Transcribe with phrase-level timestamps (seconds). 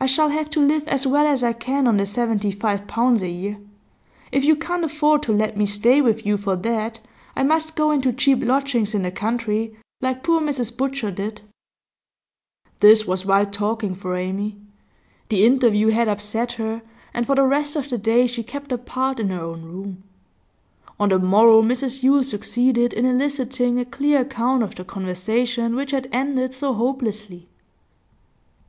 [0.00, 3.20] 'I shall have to live as well as I can on the seventy five pounds
[3.20, 3.58] a year.
[4.30, 7.00] If you can't afford to let me stay with you for that,
[7.34, 11.40] I must go into cheap lodgings in the country, like poor Mrs Butcher did.'
[12.78, 14.56] This was wild talking for Amy.
[15.30, 16.82] The interview had upset her,
[17.12, 20.04] and for the rest of the day she kept apart in her own room.
[21.00, 25.90] On the morrow Mrs Yule succeeded in eliciting a clear account of the conversation which
[25.90, 27.48] had ended so hopelessly.